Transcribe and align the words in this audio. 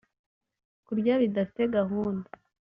Kurya 0.85 1.13
bidafite 1.21 1.61
gahunda 1.75 2.29